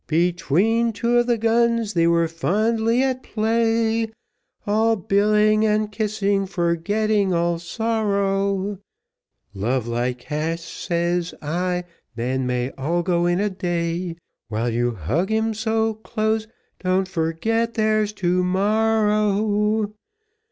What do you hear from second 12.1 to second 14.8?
"Nan, may all go in a day, While